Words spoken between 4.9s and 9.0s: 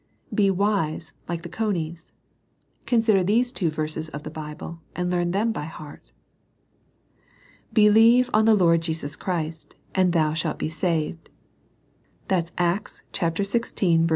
and learn them by heart. "Believe on the Lord